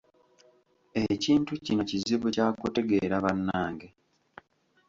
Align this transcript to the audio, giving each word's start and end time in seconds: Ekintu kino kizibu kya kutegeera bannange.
Ekintu 1.11 1.51
kino 1.63 1.81
kizibu 1.89 2.27
kya 2.35 2.47
kutegeera 2.59 3.17
bannange. 3.23 3.87